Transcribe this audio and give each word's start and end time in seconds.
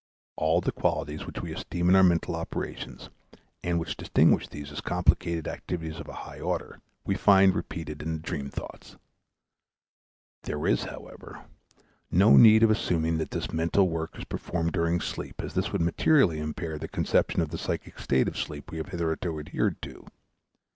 All 0.35 0.61
the 0.61 0.71
qualities 0.71 1.27
which 1.27 1.43
we 1.43 1.53
esteem 1.53 1.87
in 1.87 1.95
our 1.95 2.01
mental 2.01 2.35
operations, 2.35 3.11
and 3.63 3.77
which 3.79 3.95
distinguish 3.95 4.47
these 4.47 4.71
as 4.71 4.81
complicated 4.81 5.47
activities 5.47 5.99
of 5.99 6.07
a 6.07 6.13
high 6.25 6.39
order, 6.39 6.79
we 7.05 7.13
find 7.13 7.53
repeated 7.53 8.01
in 8.01 8.13
the 8.13 8.19
dream 8.19 8.49
thoughts. 8.49 8.95
There 10.41 10.65
is, 10.65 10.85
however, 10.85 11.45
no 12.09 12.35
need 12.35 12.63
of 12.63 12.71
assuming 12.71 13.19
that 13.19 13.29
this 13.29 13.53
mental 13.53 13.89
work 13.89 14.17
is 14.17 14.23
performed 14.25 14.71
during 14.71 15.01
sleep, 15.01 15.39
as 15.43 15.53
this 15.53 15.71
would 15.71 15.81
materially 15.81 16.39
impair 16.39 16.79
the 16.79 16.87
conception 16.87 17.39
of 17.39 17.49
the 17.49 17.59
psychic 17.59 17.99
state 17.99 18.27
of 18.27 18.39
sleep 18.39 18.71
we 18.71 18.79
have 18.79 18.89
hitherto 18.89 19.37
adhered 19.39 19.83
to. 19.83 20.07